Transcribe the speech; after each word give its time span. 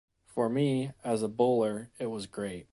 For 0.25 0.49
me, 0.49 0.93
as 1.03 1.21
a 1.21 1.27
bowler, 1.27 1.91
it 1.99 2.07
was 2.07 2.25
great. 2.25 2.65